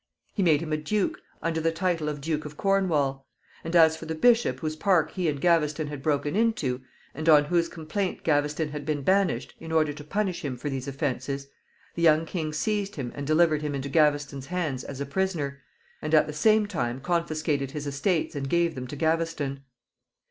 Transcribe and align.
He 0.33 0.41
made 0.41 0.61
him 0.63 0.73
a 0.73 0.77
duke, 0.77 1.21
under 1.43 1.61
the 1.61 1.71
title 1.71 2.09
of 2.09 2.21
Duke 2.21 2.43
of 2.43 2.57
Cornwall; 2.57 3.27
and 3.63 3.75
as 3.75 3.95
for 3.95 4.07
the 4.07 4.15
bishop 4.15 4.59
whose 4.61 4.75
park 4.75 5.11
he 5.11 5.29
and 5.29 5.39
Gaveston 5.39 5.85
had 5.89 6.01
broken 6.01 6.35
into, 6.35 6.81
and 7.13 7.29
on 7.29 7.45
whose 7.45 7.69
complaint 7.69 8.23
Gaveston 8.23 8.69
had 8.69 8.83
been 8.83 9.03
banished, 9.03 9.53
in 9.59 9.71
order 9.71 9.93
to 9.93 10.03
punish 10.03 10.43
him 10.43 10.57
for 10.57 10.71
these 10.71 10.87
offenses, 10.87 11.49
the 11.93 12.01
young 12.01 12.25
king 12.25 12.51
seized 12.51 12.95
him 12.95 13.11
and 13.13 13.27
delivered 13.27 13.61
him 13.61 13.75
into 13.75 13.89
Gaveston's 13.89 14.47
hands 14.47 14.83
as 14.83 14.99
a 15.01 15.05
prisoner, 15.05 15.61
and 16.01 16.15
at 16.15 16.25
the 16.25 16.33
same 16.33 16.65
time 16.65 16.99
confiscated 16.99 17.69
his 17.69 17.85
estates 17.85 18.35
and 18.35 18.49
gave 18.49 18.73
them 18.73 18.87
to 18.87 18.95
Gaveston. 18.95 19.61